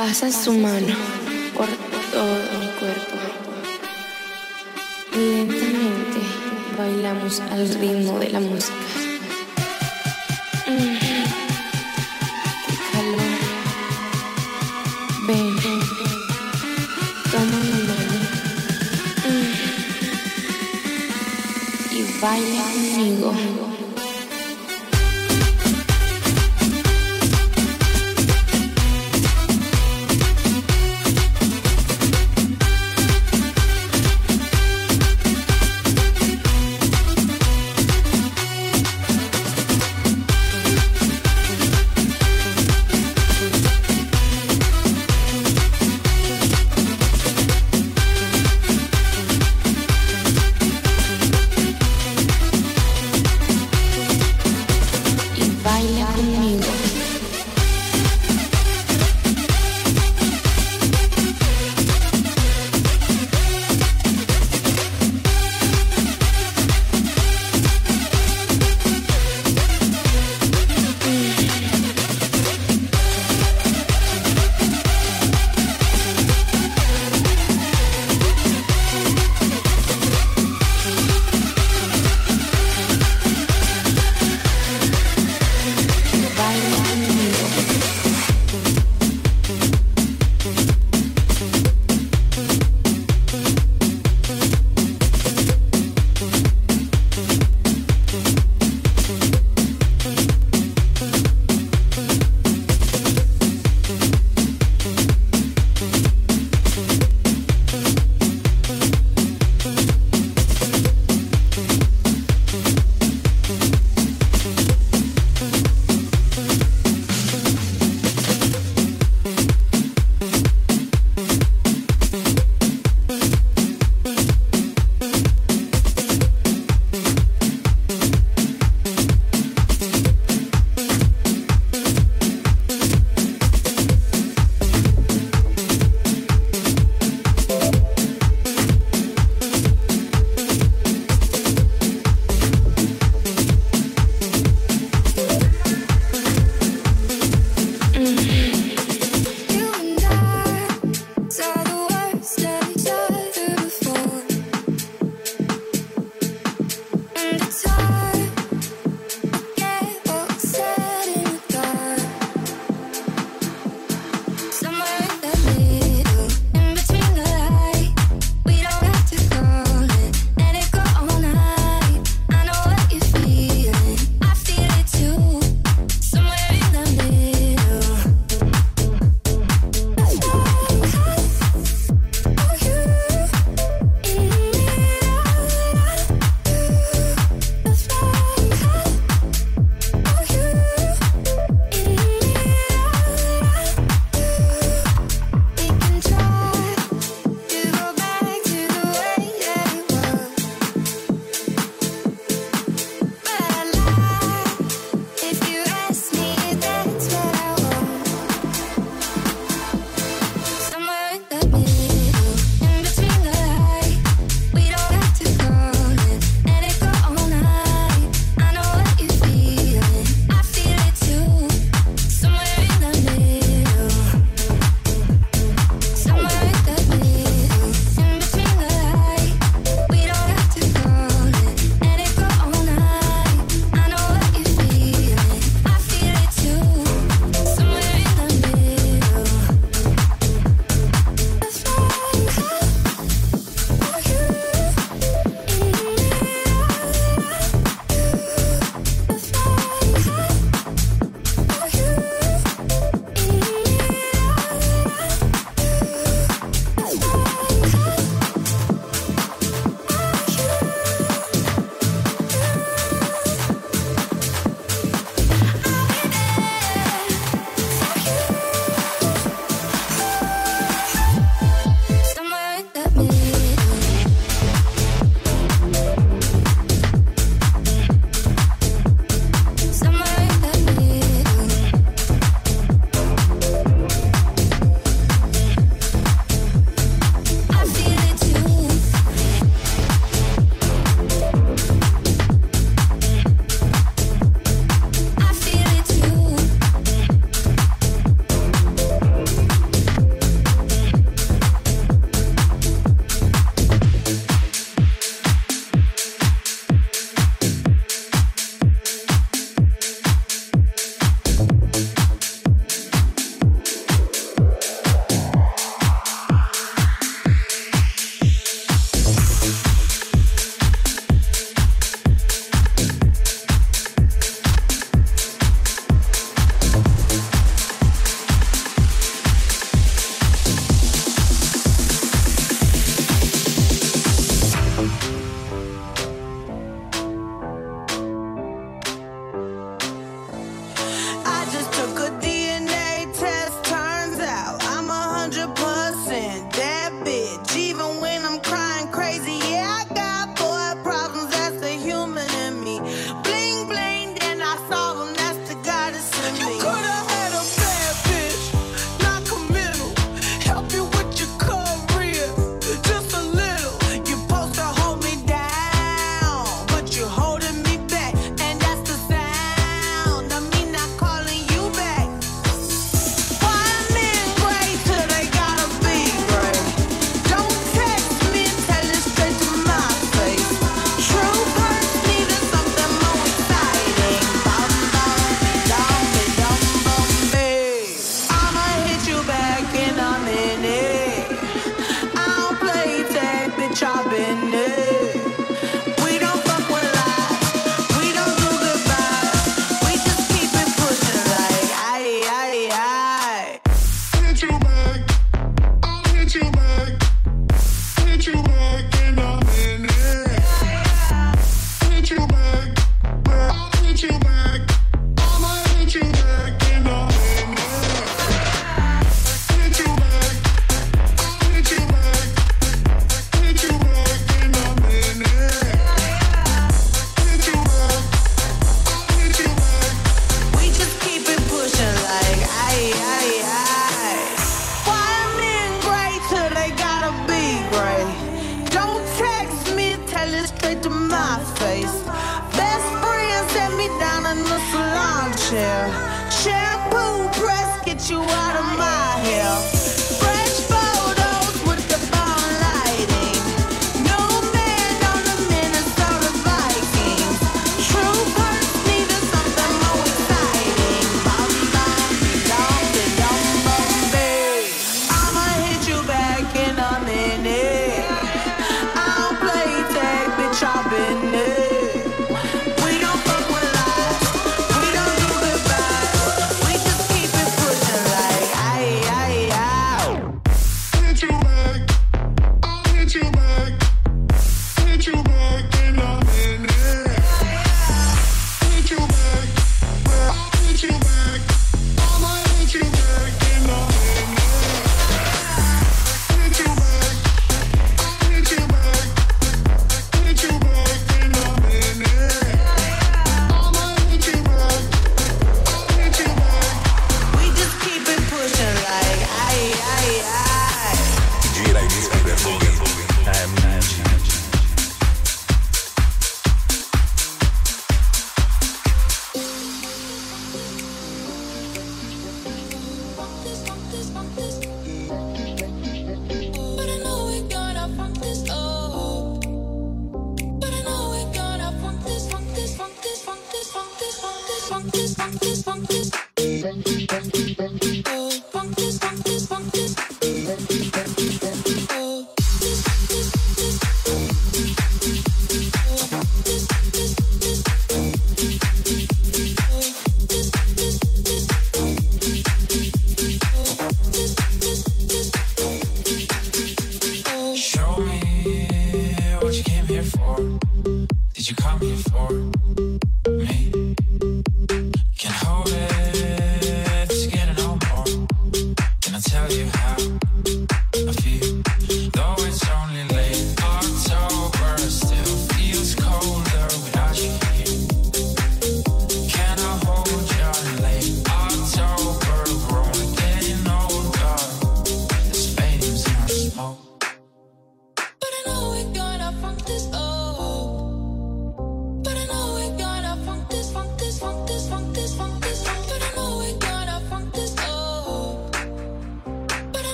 Pasa 0.00 0.32
su 0.32 0.54
mano 0.54 0.94
por 1.54 1.66
todo 2.10 2.34
mi 2.58 2.68
cuerpo. 2.78 3.16
Lentamente 5.14 6.20
bailamos 6.78 7.40
al 7.40 7.68
ritmo 7.68 8.18
de 8.18 8.30
la 8.30 8.40
música. 8.40 8.99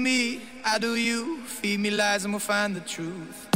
me, 0.00 0.40
I 0.64 0.78
do 0.78 0.94
you. 0.94 1.42
Feed 1.42 1.80
me 1.80 1.90
lies 1.90 2.24
and 2.24 2.32
we'll 2.32 2.40
find 2.40 2.74
the 2.74 2.80
truth. 2.80 3.49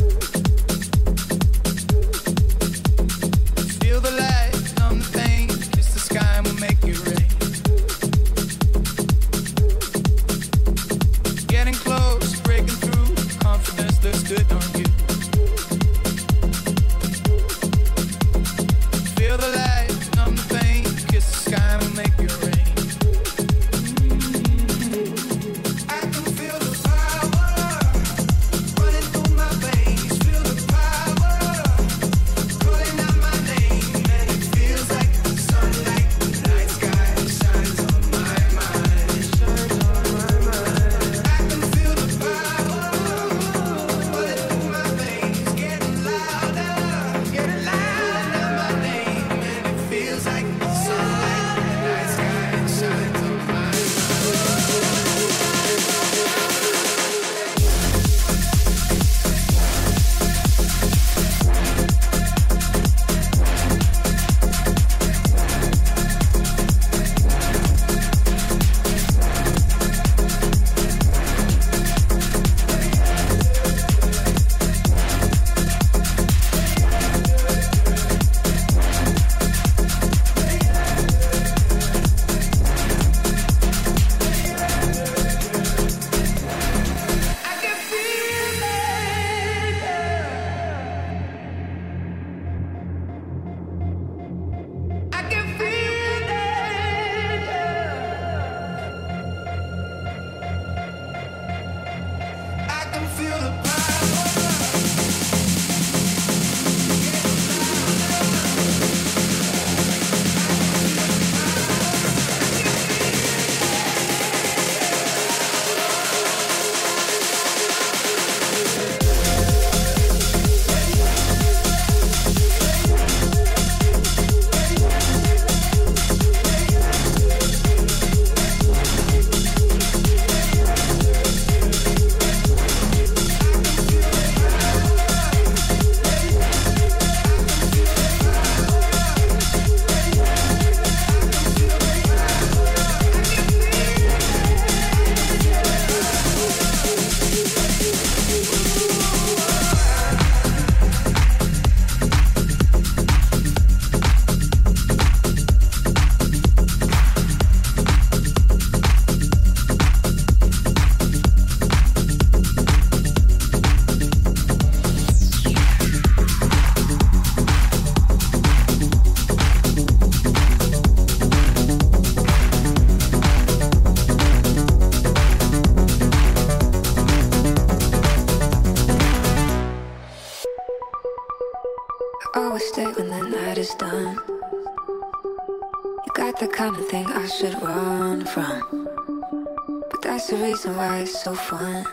Why 190.66 191.00
it's 191.00 191.22
so 191.22 191.35
fun. 191.35 191.85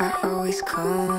I 0.00 0.12
always 0.24 0.60
come 0.62 1.15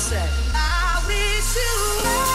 say. 0.00 0.30
I 0.54 1.02
wish 1.06 1.56
you 1.56 2.29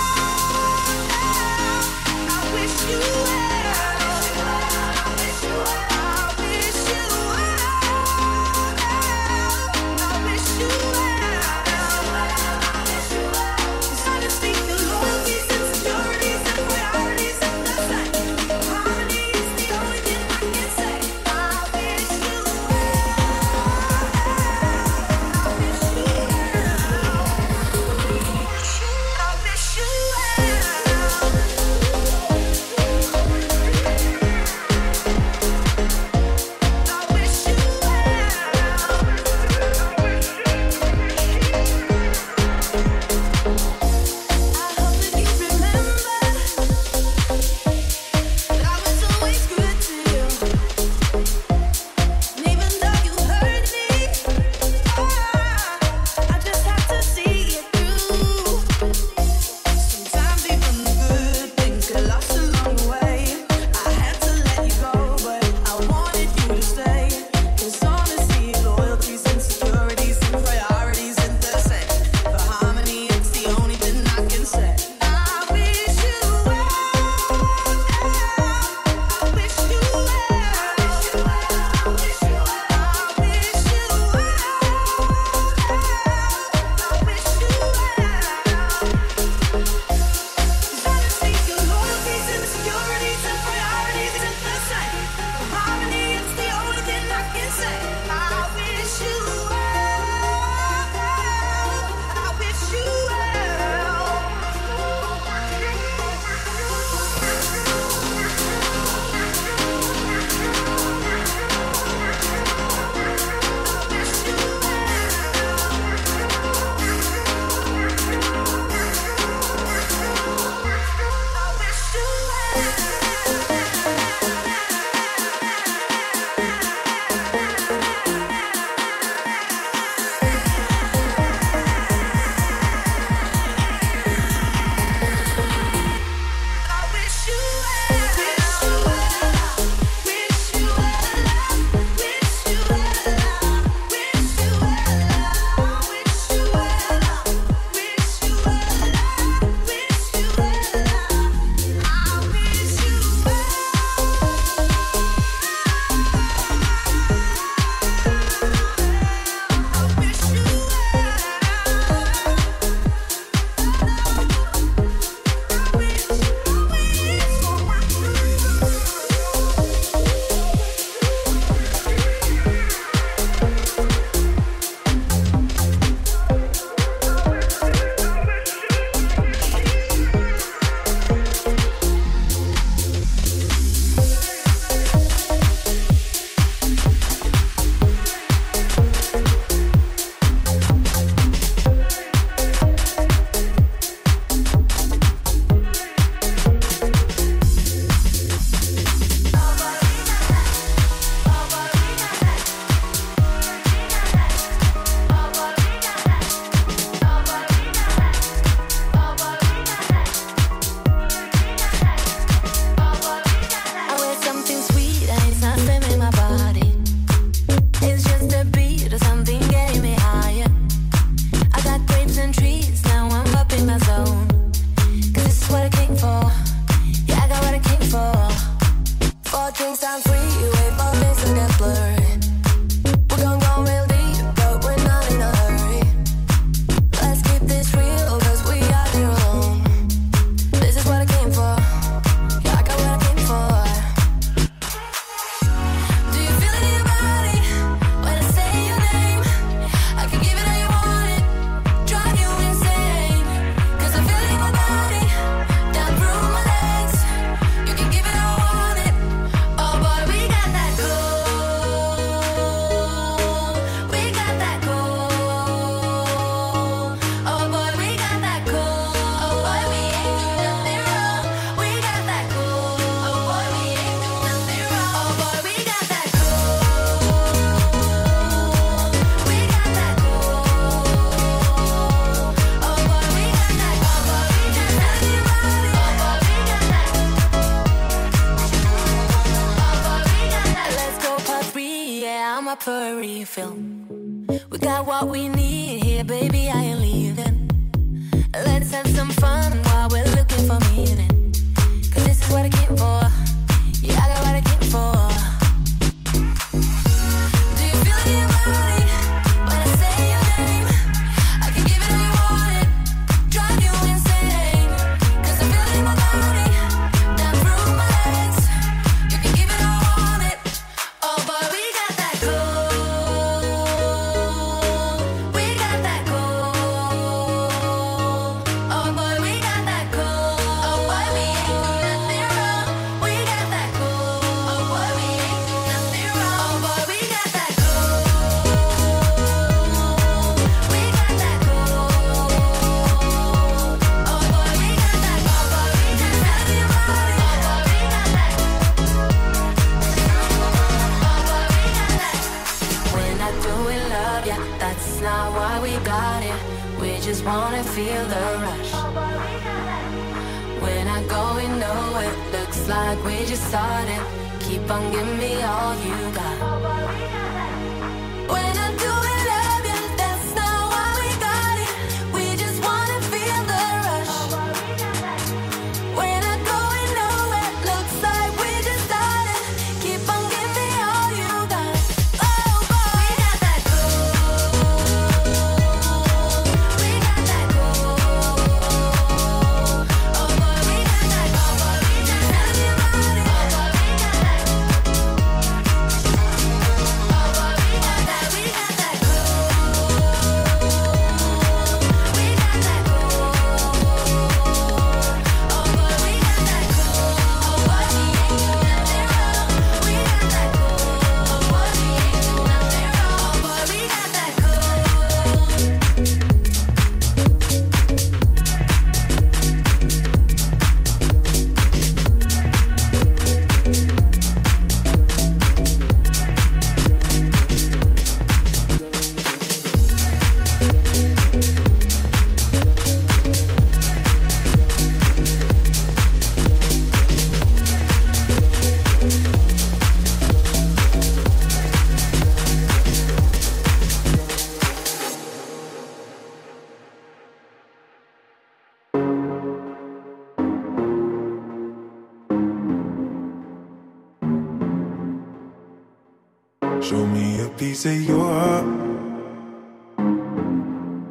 Show 456.86 457.03
me 457.07 457.41
a 457.41 457.49
piece 457.49 457.88
of 457.88 457.99
your 457.99 458.23
heart. 458.23 458.63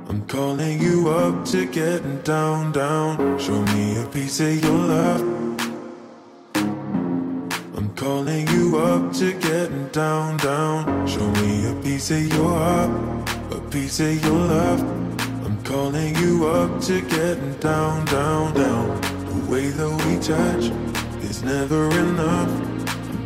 I'm 0.09 0.25
calling 0.29 0.81
you 0.81 1.09
up 1.09 1.45
to 1.47 1.67
get 1.67 2.25
down, 2.25 2.71
down. 2.71 3.41
Show 3.41 3.61
me 3.75 4.01
a 4.01 4.07
piece 4.07 4.39
of 4.39 4.63
your 4.63 4.79
love. 4.95 5.21
I'm 7.77 7.93
calling 7.97 8.47
you 8.51 8.79
up 8.79 9.13
to 9.15 9.33
get 9.33 9.93
down, 9.93 10.37
down. 10.37 11.09
Show 11.09 11.29
me 11.43 11.67
a 11.67 11.75
piece 11.83 12.13
of 12.13 12.25
your 12.33 12.51
heart, 12.51 13.29
a 13.51 13.61
piece 13.73 13.99
of 13.99 14.25
your 14.25 14.47
love. 14.47 14.81
I'm 15.45 15.61
calling 15.65 16.15
you 16.19 16.47
up 16.47 16.81
to 16.83 17.01
get 17.01 17.61
down, 17.61 18.05
down, 18.05 18.55
down. 18.55 19.01
The 19.27 19.51
way 19.51 19.71
that 19.71 19.91
we 20.07 20.21
touch 20.23 20.71
is 21.29 21.43
never 21.43 21.91
enough. 21.91 22.74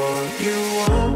what 0.00 0.40
you 0.40 0.56
want. 0.78 1.09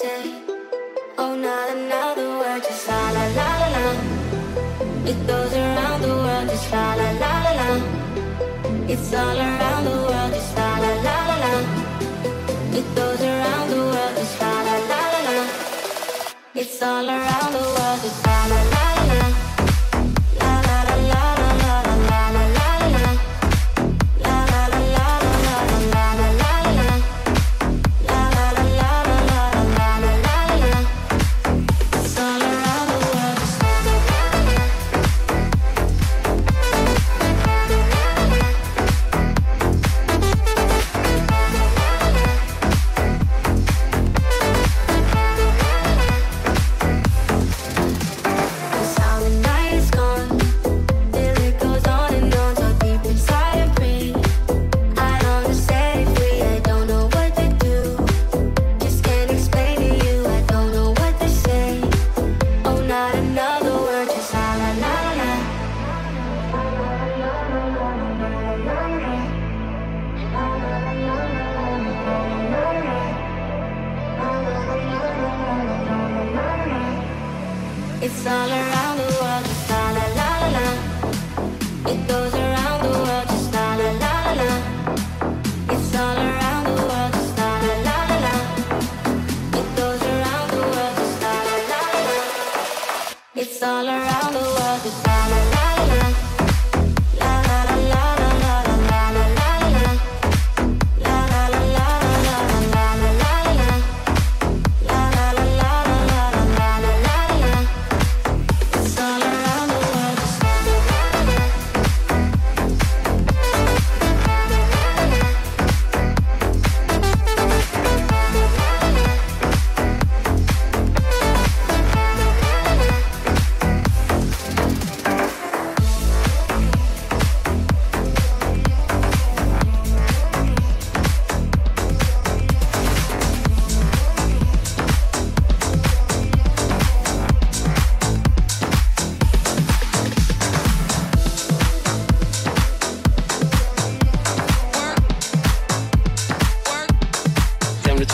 say. 0.00 0.49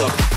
up. 0.01 0.36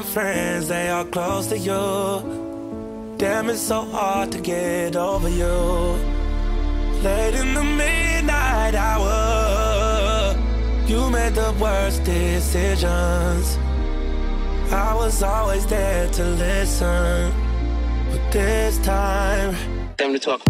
and 0.00 0.08
friends, 0.08 0.68
they 0.68 0.88
are 0.88 1.04
close 1.04 1.48
to 1.48 1.58
you. 1.58 3.16
Damn, 3.18 3.50
it's 3.50 3.60
so 3.60 3.82
hard 3.82 4.32
to 4.32 4.40
get 4.40 4.96
over 4.96 5.28
you. 5.28 5.56
Late 7.04 7.34
in 7.34 7.54
the 7.54 7.62
midnight 7.62 8.74
hour, 8.74 10.36
you 10.86 11.10
made 11.10 11.34
the 11.34 11.54
worst 11.60 12.04
decisions. 12.04 13.58
I 14.72 14.94
was 14.94 15.22
always 15.22 15.66
there 15.66 16.08
to 16.10 16.24
listen, 16.24 17.32
but 18.10 18.32
this 18.32 18.78
time, 18.78 19.54
time 19.98 20.12
to 20.14 20.18
talk. 20.18 20.49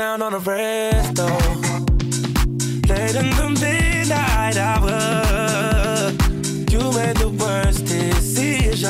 Down 0.00 0.22
on 0.22 0.32
the 0.32 0.38
rest 0.38 1.14
though. 1.14 1.26
Late 2.88 3.16
in 3.16 3.28
the 3.40 3.48
midnight 3.60 4.56
hour, 4.56 4.96
you 6.72 6.82
made 6.98 7.18
the 7.18 7.28
worst 7.38 7.84
decisions. 7.84 8.88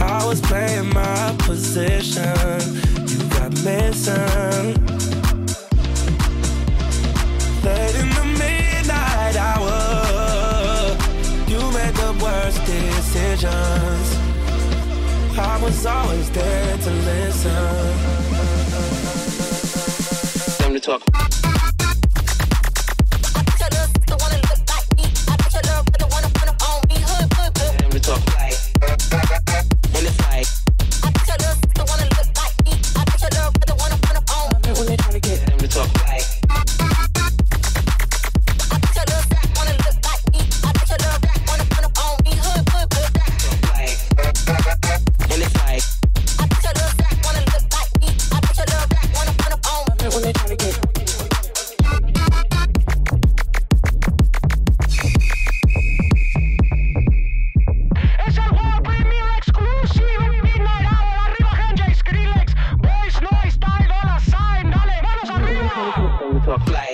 I 0.00 0.24
was 0.26 0.40
playing 0.40 0.88
my 0.94 1.34
position. 1.40 2.58
You 3.10 3.18
got 3.36 3.52
missing. 3.68 4.66
Late 7.66 7.96
in 8.02 8.08
the 8.18 8.26
midnight 8.42 9.36
hour, 9.36 9.76
you 11.52 11.60
made 11.76 11.94
the 12.04 12.12
worst 12.24 12.60
decisions. 12.64 14.06
I 15.38 15.60
was 15.62 15.84
always 15.84 16.30
there 16.30 16.78
to 16.78 16.90
listen. 16.90 17.93